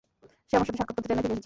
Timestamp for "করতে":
0.97-1.07